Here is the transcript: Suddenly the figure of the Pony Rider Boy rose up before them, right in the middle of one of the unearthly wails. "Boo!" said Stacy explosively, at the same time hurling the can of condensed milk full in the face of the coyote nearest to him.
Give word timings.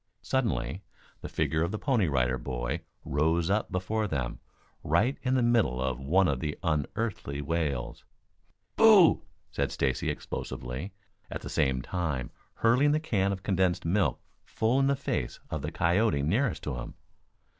Suddenly 0.23 0.81
the 1.21 1.29
figure 1.29 1.61
of 1.61 1.69
the 1.71 1.77
Pony 1.77 2.07
Rider 2.07 2.39
Boy 2.39 2.81
rose 3.05 3.51
up 3.51 3.71
before 3.71 4.07
them, 4.07 4.39
right 4.83 5.15
in 5.21 5.35
the 5.35 5.43
middle 5.43 5.79
of 5.79 5.99
one 5.99 6.27
of 6.27 6.39
the 6.39 6.57
unearthly 6.63 7.39
wails. 7.39 8.03
"Boo!" 8.77 9.21
said 9.51 9.71
Stacy 9.71 10.09
explosively, 10.09 10.91
at 11.29 11.41
the 11.41 11.49
same 11.51 11.83
time 11.83 12.31
hurling 12.55 12.93
the 12.93 12.99
can 12.99 13.31
of 13.31 13.43
condensed 13.43 13.85
milk 13.85 14.19
full 14.43 14.79
in 14.79 14.87
the 14.87 14.95
face 14.95 15.39
of 15.51 15.61
the 15.61 15.71
coyote 15.71 16.23
nearest 16.23 16.63
to 16.63 16.77
him. 16.77 16.95